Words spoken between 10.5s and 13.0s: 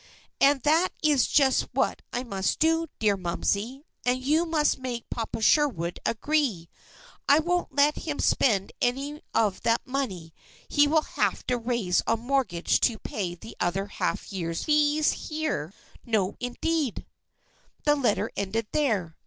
he will have to raise on mortgage to